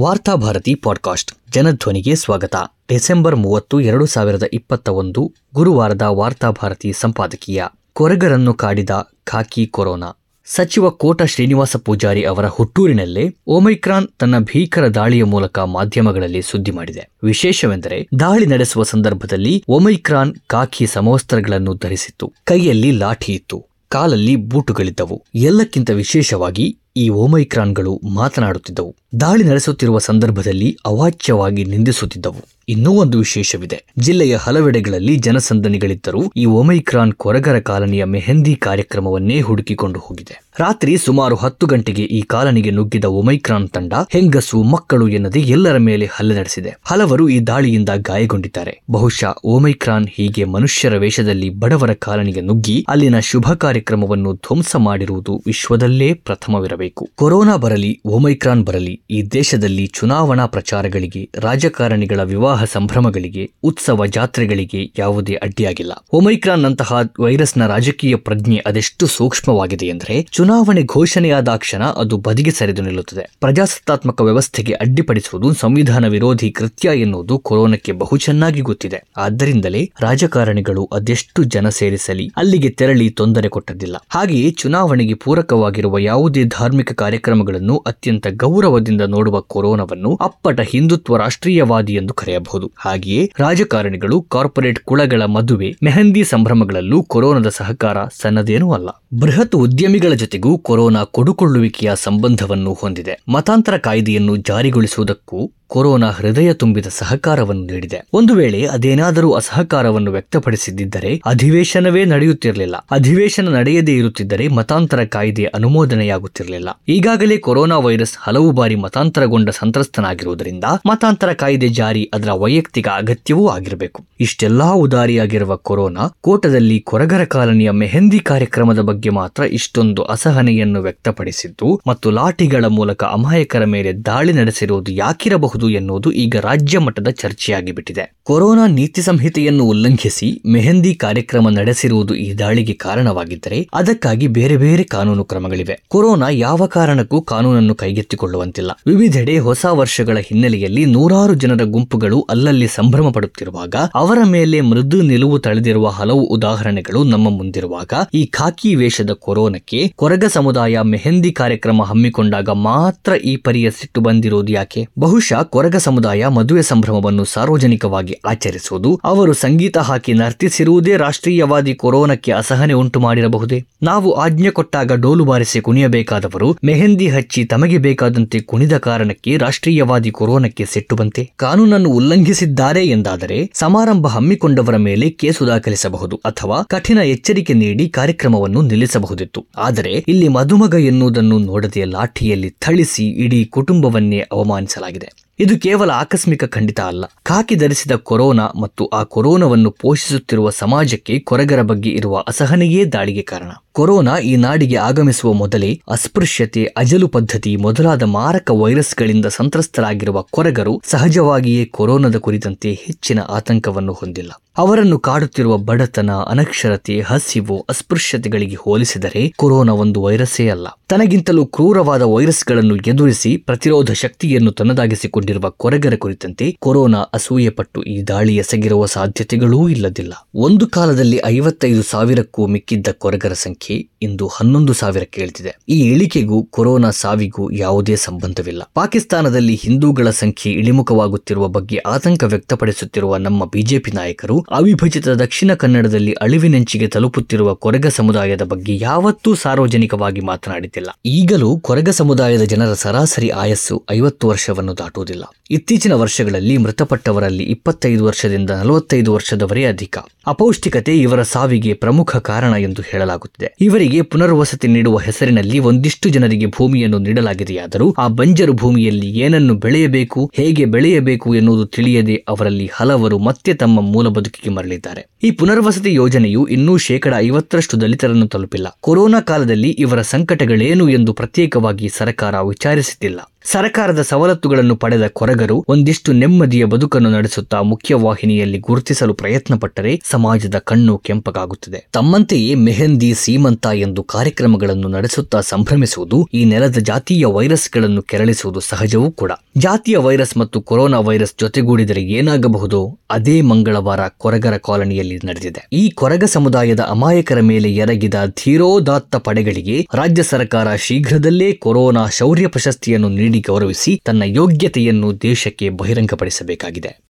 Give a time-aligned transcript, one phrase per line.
[0.00, 2.56] Varthabharati podcast ಜನಧ್ವನಿಗೆ ಸ್ವಾಗತ.
[2.88, 7.64] December ಮೂವತ್ತು, ಎರಡು ಸಾವಿರದ ಇಪ್ಪತ್ತ ಒಂದು ಗುರುವಾರದ ವಾರ್ತಾಭಾರತಿ ಸಂಪಾದಕೀಯ.
[7.92, 8.90] ಕೊರಗರನ್ನು ಕಾಡಿದ
[9.24, 10.12] ಖಾಕಿ ಕೊರೋನಾ.
[10.44, 17.10] ಸಚಿವ ಕೋಟ ಶ್ರೀನಿವಾಸ ಪೂಜಾರಿ ಅವರ ಹುಟ್ಟೂರಿನಲ್ಲೇ ಒಮೈಕ್ರಾನ್ ತನ್ನ ಭೀಕರ ದಾಳಿಯ ಮೂಲಕ ಮಾಧ್ಯಮಗಳಲ್ಲಿ ಸುದ್ದಿ ಮಾಡಿದೆ.
[17.22, 22.32] ವಿಶೇಷವೆಂದರೆ, ದಾಳಿ ನಡೆಸುವ ಸಂದರ್ಭದಲ್ಲಿ ಒಮೈಕ್ರಾನ್ ಖಾಕಿ ಸಮವಸ್ತ್ರಗಳನ್ನು ಧರಿಸಿತ್ತು.
[22.44, 23.66] ಕೈಯಲ್ಲಿ ಲಾಠಿ ಇತ್ತು.
[23.88, 25.24] ಕಾಲಲ್ಲಿ ಬೂಟುಗಳಿದ್ದವು.
[25.34, 28.96] ಎಲ್ಲಕ್ಕಿಂತ ವಿಶೇಷವಾಗಿ ಈ ಓಮೈಕ್ರಾನ್ಗಳು ಮಾತನಾಡುತ್ತಿದ್ದವು.
[29.20, 32.48] ದಾಳಿ ನಡೆಸುತ್ತಿರುವ ಸಂದರ್ಭದಲ್ಲಿ ಅವಾಚ್ಯವಾಗಿ ನಿಂದಿಸುತ್ತಿದ್ದವು.
[32.68, 33.84] ಇನ್ನೂ ಒಂದು ವಿಶೇಷವಿದೆ.
[33.98, 40.42] ಜಿಲ್ಲೆಯ ಹಲವೆಡೆಗಳಲ್ಲಿ ಜನಸಂದಣಿಗಳಿದ್ದರೂ ಈ ಒಮೈಕ್ರಾನ್ ಕೊರಗರ ಕಾಲನಿಯ ಮೆಹಂದಿ ಕಾರ್ಯಕ್ರಮವನ್ನೇ ಹುಡುಕಿಕೊಂಡು ಹೋಗಿದೆ.
[40.60, 46.34] ರಾತ್ರಿ ಸುಮಾರು ಹತ್ತು ಗಂಟೆಗೆ ಈ ಕಾಲನಿಗೆ ನುಗ್ಗಿದ ಒಮೈಕ್ರಾನ್ ತಂಡ ಹೆಂಗಸು ಮಕ್ಕಳು ಎನ್ನದೆ ಎಲ್ಲರ ಮೇಲೆ ಹಲ್ಲೆ
[46.34, 46.76] ನಡೆಸಿದೆ.
[46.84, 48.82] ಹಲವರು ಈ ದಾಳಿಯಿಂದ ಗಾಯಗೊಂಡಿದ್ದಾರೆ.
[48.90, 57.10] ಬಹುಶಃ ಒಮೈಕ್ರಾನ್ ಹೀಗೆ ಮನುಷ್ಯರ ವೇಷದಲ್ಲಿ ಬಡವರ ಕಾಲನಿಗೆ ನುಗ್ಗಿ ಅಲ್ಲಿನ ಶುಭ ಕಾರ್ಯಕ್ರಮವನ್ನು ಧ್ವಂಸ ಮಾಡಿರುವುದು ವಿಶ್ವದಲ್ಲೇ ಪ್ರಥಮವಿರಬೇಕು.
[57.14, 65.92] ಕೊರೋನಾ ಬರಲಿ, ಒಮೈಕ್ರಾನ್ ಬರಲಿ ಈ ದೇಶದಲ್ಲಿ ಚುನಾವಣಾ ಪ್ರಚಾರಗಳಿಗೆ, ರಾಜಕಾರಣಿಗಳ ವಿವಾಹ ಸಂಭ್ರಮಗಳಿಗೆ, ಉತ್ಸವ ಜಾತ್ರೆಗಳಿಗೆ ಯಾವುದೇ ಅಡ್ಡಿಯಾಗಿಲ್ಲ.
[66.12, 73.36] ಒಮೈಕ್ರಾನ್ ನಂತಹ ವೈರಸ್ನ ರಾಜಕೀಯ ಪ್ರಜ್ಞೆ ಅದೆಷ್ಟು ಸೂಕ್ಷ್ಮವಾಗಿದೆ ಎಂದರೆ, ಚುನಾವಣೆ ಘೋಷಣೆಯಾದ ಕ್ಷಣ ಅದು ಬದಿಗೆ ಸರಿದು ನಿಲ್ಲುತ್ತದೆ.
[73.40, 79.02] ಪ್ರಜಾಸತ್ತಾತ್ಮಕ ವ್ಯವಸ್ಥೆಗೆ ಅಡ್ಡಿಪಡಿಸುವುದು ಸಂವಿಧಾನ ವಿರೋಧಿ ಕೃತ್ಯ ಎನ್ನುವುದು ಕೊರೋನಾಕ್ಕೆ ಬಹು ಚೆನ್ನಾಗಿ ಗೊತ್ತಿದೆ.
[79.16, 83.96] ಆದ್ದರಿಂದಲೇ ರಾಜಕಾರಣಿಗಳು ಅದೆಷ್ಟು ಜನ ಸೇರಿಸಲಿ, ಅಲ್ಲಿಗೆ ತೆರಳಿ ತೊಂದರೆ ಕೊಟ್ಟದ್ದಿಲ್ಲ.
[84.08, 92.72] ಹಾಗೆಯೇ ಚುನಾವಣೆಗೆ ಪೂರಕವಾಗಿರುವ ಯಾವುದೇ ಧಾರ್ಮಿಕ ಕಾರ್ಯಕ್ರಮಗಳನ್ನು ಅತ್ಯಂತ ಗೌರವದಿಂದ ನೋಡುವ ಕೊರೋನಾವನ್ನು ಅಪ್ಪಟ ಹಿಂದುತ್ವ ರಾಷ್ಟ್ರೀಯವಾದಿ ಎಂದು ಕರೆಯಬಹುದು.
[92.76, 98.88] ಹಾಗೆಯೇ ರಾಜಕಾರಣಿಗಳು ಕಾರ್ಪೊರೇಟ್ ಕುಳಗಳ ಮದುವೆ, ಮೆಹಂದಿ ಸಂಭ್ರಮಗಳಲ್ಲೂ ಕೊರೋನಾದ ಸಹಕಾರ ಸನ್ನದೇನೂ ಅಲ್ಲ.
[99.20, 103.22] ಬೃಹತ್ ಉದ್ಯಮಿಗಳ ಜೊತೆಗೂ ಕೊರೋನಾ ಕೊಡುಕೊಳ್ಳುವಿಕೆಯ ಸಂಬಂಧವನ್ನು ಹೊಂದಿದೆ.
[103.28, 108.06] ಮತಾಂತರ ಕಾಯ್ದೆಯನ್ನು ಜಾರಿಗೊಳಿಸುವುದಕ್ಕೂ ಕೊರೋನಾ ಹೃದಯ ತುಂಬಿದ ಸಹಕಾರವನ್ನು ನೀಡಿದೆ.
[108.12, 112.76] ಒಂದು ವೇಳೆ ಅದೇನಾದರೂ ಅಸಹಕಾರವನ್ನು ವ್ಯಕ್ತಪಡಿಸಿದ್ದರೆ ಅಧಿವೇಶನವೇ ನಡೆಯುತ್ತಿರಲಿಲ್ಲ.
[112.90, 116.68] ಅಧಿವೇಶನ ನಡೆಯದೇ ಇರುತ್ತಿದ್ದರೆ ಮತಾಂತರ ಕಾಯ್ದೆ ಅನುಮೋದನೆಯಾಗುತ್ತಿರಲಿಲ್ಲ.
[116.88, 124.04] ಈಗಾಗಲೇ ಕೊರೋನಾ ವೈರಸ್ ಹಲವು ಬಾರಿ ಮತಾಂತರಗೊಂಡ ಸಂತ್ರಸ್ತನಾಗಿರುವುದರಿಂದ ಮತಾಂತರ ಕಾಯ್ದೆ ಜಾರಿ ಅದರ ವೈಯಕ್ತಿಕ ಅಗತ್ಯವೂ ಆಗಿರಬೇಕು.
[124.20, 132.64] ಇಷ್ಟೆಲ್ಲಾ ಉದಾರಿಯಾಗಿರುವ ಕೊರೋನಾ ಕೋಟದಲ್ಲಿ ಕೊರಗರ ಕಾಲನಿಯ ಮೆಹಂದಿ ಕಾರ್ಯಕ್ರಮದ ಬಗ್ಗೆ ಮಾತ್ರ ಇಷ್ಟೊಂದು ಅಸಹನೆಯನ್ನು ವ್ಯಕ್ತಪಡಿಸಿದ್ದು ಮತ್ತು ಲಾಠಿಗಳ
[132.64, 135.59] ಮೂಲಕ ಅಮಾಯಕರ ಮೇಲೆ ದಾಳಿ ನಡೆಸಿರುವುದು ಯಾಕಿರಬಹುದು?
[135.68, 138.14] ಎನ್ನುವುದು ಈಗ ರಾಜ್ಯ ಮಟ್ಟದ ಚರ್ಚೆಯಾಗಿಬಿಟ್ಟಿದೆ.
[138.22, 145.82] ಕೊರೋನಾ ನೀತಿ ಸಂಹಿತೆಯನ್ನು ಉಲ್ಲಂಘಿಸಿ ಮೆಹಂದಿ ಕಾರ್ಯಕ್ರಮ ನಡೆಸಿರುವುದು ಈ ದಾಳಿಗೆ ಕಾರಣವಾಗಿದ್ದರೆ ಅದಕ್ಕಾಗಿ ಬೇರೆ ಬೇರೆ ಕಾನೂನು ಕ್ರಮಗಳಿವೆ.
[145.88, 148.70] ಕೊರೋನಾ ಯಾವ ಕಾರಣಕ್ಕೂ ಕಾನೂನನ್ನು ಕೈಗೆತ್ತಿಕೊಳ್ಳುವಂತಿಲ್ಲ.
[148.86, 155.88] ವಿವಿಧೆಡೆ ಹೊಸ ವರ್ಷಗಳ ಹಿನ್ನೆಲೆಯಲ್ಲಿ ನೂರಾರು ಜನರ ಗುಂಪುಗಳು ಅಲ್ಲಲ್ಲಿ ಸಂಭ್ರಮ ಪಡುತ್ತಿರುವಾಗ ಅವರ ಮೇಲೆ ಮೃದು ನಿಲುವು ತಳೆದಿರುವ
[155.88, 163.36] ಹಲವು ಉದಾಹರಣೆಗಳು ನಮ್ಮ ಮುಂದಿರುವಾಗ ಈ ಖಾಕಿ ವೇಷದ ಕೊರೋನಕ್ಕೆ ಕೊರಗ ಸಮುದಾಯ ಮೆಹಂದಿ ಕಾರ್ಯಕ್ರಮ ಹಮ್ಮಿಕೊಂಡಾಗ ಮಾತ್ರ ಈ
[163.36, 164.86] ಪರಿಯ ಸಿಟ್ಟು ಬಂದಿರುವುದು ಯಾಕೆ?
[164.98, 173.00] ಬಹುಶಃ ಕೊರಗ ಸಮುದಾಯ ಮದುವೆ ಸಂಭ್ರಮವನ್ನು ಸಾರ್ವಜನಿಕವಾಗಿ ಆಚರಿಸುವುದು, ಅವರು ಸಂಗೀತ ಹಾಕಿ ನರ್ತಿಸಿರುವುದೇ ರಾಷ್ಟ್ರೀಯವಾದಿ ಕೊರೋನಾಕ್ಕೆ ಅಸಹನೆ ಉಂಟು
[173.00, 173.64] ಮಾಡಿರಬಹುದೇ?
[173.82, 180.96] ನಾವು ಆಜ್ಞೆ ಕೊಟ್ಟಾಗ ಡೋಲು ಬಾರಿಸಿ ಕುಣಿಯಬೇಕಾದವರು, ಮೆಹಂದಿ ಹಚ್ಚಿ ತಮಗೆ ಬೇಕಾದಂತೆ ಕುಣಿದ ಕಾರಣಕ್ಕೆ ರಾಷ್ಟ್ರೀಯವಾದಿ ಕೊರೋನಾಕ್ಕೆ ಸಿಟ್ಟು
[180.96, 189.46] ಬಂತೆ ಕಾನೂನನ್ನು ಉಲ್ಲಂಘಿಸಿದ್ದಾರೆ ಎಂದಾದರೆ ಸಮಾರಂಭ ಹಮ್ಮಿಕೊಂಡವರ ಮೇಲೆ ಕೇಸು ದಾಖಲಿಸಬಹುದು ಅಥವಾ ಕಠಿಣ ಎಚ್ಚರಿಕೆ ನೀಡಿ ಕಾರ್ಯಕ್ರಮವನ್ನು ನಿಲ್ಲಿಸಬಹುದಿತ್ತು.
[189.58, 195.10] ಆದರೆ ಇಲ್ಲಿ ಮದುಮಗ ಎನ್ನುವುದನ್ನು ನೋಡದೆ ಲಾಠಿಯಲ್ಲಿ ಥಳಿಸಿ ಇಡೀ ಕುಟುಂಬವನ್ನೇ ಅವಮಾನಿಸಲಾಗಿದೆ.
[195.40, 197.04] ಇದು ಕೇವಲ ಆಕಸ್ಮಿಕ ಖಂಡಿತ ಅಲ್ಲ.
[197.22, 203.52] ಖಾಕಿ ಧರಿಸಿದ ಕೊರೋನಾ ಮತ್ತು ಆ ಕೊರೋನಾವನ್ನು ಪೋಷಿಸುತ್ತಿರುವ ಸಮಾಜಕ್ಕೆ ಕೊರಗರ ಬಗ್ಗೆ ಇರುವ ಅಸಹನೆಯೇ ದಾಳಿಗೆ ಕಾರಣ.
[203.72, 212.16] ಕೊರೋನಾ ಈ ನಾಡಿಗೆ ಆಗಮಿಸುವ ಮೊದಲೇ ಅಸ್ಪೃಶ್ಯತೆ, ಅಜಲು ಪದ್ಧತಿ ಮೊದಲಾದ ಮಾರಕ ವೈರಸ್ಗಳಿಂದ ಸಂತ್ರಸ್ತರಾಗಿರುವ ಕೊರಗರು ಸಹಜವಾಗಿಯೇ ಕೊರೋನಾದ
[212.16, 214.30] ಕುರಿತಂತೆ ಹೆಚ್ಚಿನ ಆತಂಕವನ್ನು ಹೊಂದಿಲ್ಲ.
[214.58, 220.66] ಅವರನ್ನು ಕಾಡುತ್ತಿರುವ ಬಡತನ, ಅನಕ್ಷರತೆ, ಹಸಿವು, ಅಸ್ಪೃಶ್ಯತೆಗಳಿಗೆ ಹೋಲಿಸಿದರೆ ಕೊರೋನಾ ಒಂದು ವೈರಸ್ಸೇ ಅಲ್ಲ.
[220.88, 228.86] ತನಗಿಂತಲೂ ಕ್ರೂರವಾದ ವೈರಸ್ಗಳನ್ನು ಎದುರಿಸಿ ಪ್ರತಿರೋಧ ಶಕ್ತಿಯನ್ನು ತನ್ನದಾಗಿಸಿಕೊಂಡಿರುವ ಕೊರಗರ ಕುರಿತಂತೆ ಕೊರೋನಾ ಅಸೂಯೆ ಪಟ್ಟು ಈ ದಾಳಿ ಎಸಗಿರುವ
[228.86, 230.12] ಸಾಧ್ಯತೆಗಳೂ ಇಲ್ಲದಿಲ್ಲ.
[230.34, 233.59] ಒಂದು ಕಾಲದಲ್ಲಿ ಐವತ್ತೈದು ಸಾವಿರಕ್ಕೂ ಮಿಕ್ಕಿದ್ದ ಕೊರಗರ ಸಂಖ್ಯೆ
[234.02, 238.62] ಇಂದು ಹನ್ನೊಂದು ಸಾವಿರ ಕೇಳ್ತಿದೆ ಈ ಇಳಿಕೆಗೂ ಕೊರೋನಾ ಸಾವಿಗೂ ಯಾವುದೇ ಸಂಬಂಧವಿಲ್ಲ.
[238.74, 247.54] ಪಾಕಿಸ್ತಾನದಲ್ಲಿ ಹಿಂದೂಗಳ ಸಂಖ್ಯೆ ಇಳಿಮುಖವಾಗುತ್ತಿರುವ ಬಗ್ಗೆ ಆತಂಕ ವ್ಯಕ್ತಪಡಿಸುತ್ತಿರುವ ನಮ್ಮ ಬಿಜೆಪಿ ನಾಯಕರು, ಅವಿಭಜಿತ ದಕ್ಷಿಣ ಕನ್ನಡದಲ್ಲಿ ಅಳಿವಿನೆಂಚಿಗೆ ತಲುಪುತ್ತಿರುವ
[247.54, 250.88] ಕೊರಗ ಸಮುದಾಯದ ಬಗ್ಗೆ ಯಾವತ್ತೂ ಸಾರ್ವಜನಿಕವಾಗಿ ಮಾತನಾಡಿದ್ದಿಲ್ಲ.
[251.06, 255.24] ಈಗಲೂ ಕೊರಗ ಸಮುದಾಯದ ಜನರ ಸರಾಸರಿ ಆಯಸ್ಸು ಐವತ್ತು ವರ್ಷವನ್ನು ದಾಟುವುದಿಲ್ಲ.
[255.50, 259.98] ಇತ್ತೀಚಿನ ವರ್ಷಗಳಲ್ಲಿ ಮೃತಪಟ್ಟವರಲ್ಲಿ ಇಪ್ಪತ್ತೈದು ವರ್ಷದಿಂದ ನಲವತ್ತೈದು ವರ್ಷದವರೇ ಅಧಿಕ.
[260.26, 263.56] ಅಪೌಷ್ಟಿಕತೆ ಇವರ ಸಾವಿಗೆ ಪ್ರಮುಖ ಕಾರಣ ಎಂದು ಹೇಳಲಾಗುತ್ತಿದೆ.
[263.60, 271.34] ಇವರಿಗೆ ಪುನರ್ವಸತಿ ನೀಡುವ ಹೆಸರಿನಲ್ಲಿ ಒಂದಿಷ್ಟು ಜನರಿಗೆ ಭೂಮಿಯನ್ನು ನೀಡಲಾಗಿದೆಯಾದರೂ ಆ ಬಂಜರು ಭೂಮಿಯಲ್ಲಿ ಏನನ್ನು ಬೆಳೆಯಬೇಕು, ಹೇಗೆ ಬೆಳೆಯಬೇಕು
[271.34, 275.10] ಎನ್ನುವುದು ತಿಳಿಯದೆ ಅವರಲ್ಲಿ ಹಲವರು ಮತ್ತೆ ತಮ್ಮ ಮೂಲ ಬದುಕಿಗೆ ಮರಳಿದ್ದಾರೆ.
[275.22, 278.66] ಈ ಪುನರ್ವಸತಿ ಯೋಜನೆಯು ಇನ್ನೂ ಶೇಕಡ ಐವತ್ತರಷ್ಟು ದಲಿತರನ್ನು ತಲುಪಿಲ್ಲ.
[278.80, 283.20] ಕೊರೋನಾ ಕಾಲದಲ್ಲಿ ಇವರ ಸಂಕಟಗಳೇನು ಎಂದು ಪ್ರತ್ಯೇಕವಾಗಿ ಸರ್ಕಾರ ವಿಚಾರಿಸುತ್ತಿಲ್ಲ.
[283.44, 291.88] ಸರಕಾರದ ಸವಲತ್ತುಗಳನ್ನು ಪಡೆದ ಕೊರಗರು ಒಂದಿಷ್ಟು ನೆಮ್ಮದಿಯ ಬದುಕನ್ನು ನಡೆಸುತ್ತಾ ಮುಖ್ಯವಾಹಿನಿಯಲ್ಲಿ ಗುರುತಿಸಲು ಪ್ರಯತ್ನ ಪಟ್ಟರೆ ಸಮಾಜದ ಕಣ್ಣು ಕೆಂಪಗಾಗುತ್ತದೆ.
[291.92, 299.32] ತಮ್ಮಂತೆಯೇ ಮೆಹಂದಿ, ಸೀಮಂತ ಎಂದು ಕಾರ್ಯಕ್ರಮಗಳನ್ನು ನಡೆಸುತ್ತಾ ಸಂಭ್ರಮಿಸುವುದು, ಈ ನೆಲದ ಜಾತೀಯ ವೈರಸ್ಗಳನ್ನು ಕೆರಳಿಸುವುದು ಸಹಜವೂ ಕೂಡ.
[299.56, 302.98] ಜಾತಿಯ ವೈರಸ್ ಮತ್ತು ಕೊರೋನಾ ವೈರಸ್ ಜೊತೆಗೂಡಿದರೆ ಏನಾಗಬಹುದು?
[303.10, 305.68] ಅದೇ ಮಂಗಳವಾರ ಕೊರಗರ ಕಾಲನಿಯಲ್ಲಿ ನಡೆದಿದೆ.
[305.72, 308.14] ಈ ಕೊರಗ ಸಮುದಾಯದ ಅಮಾಯಕರ ಮೇಲೆ ಎರಗಿದ
[308.44, 317.00] ಧೀರೋದಾತ್ತ ಪಡೆಗಳಿಗೆ ರಾಜ್ಯ ಸರ್ಕಾರ ಶೀಘ್ರದಲ್ಲೇ ಕೊರೋನಾ ಶೌರ್ಯ ಪ್ರಶಸ್ತಿಯನ್ನು ನೀಡಿ ಗೌರವಿಸಿ ತನ್ನ ಯೋಗ್ಯತೆಯನ್ನು ದೇಶಕ್ಕೆ ಬಹಿರಂಗಪಡಿಸಬೇಕಾಗಿದೆ.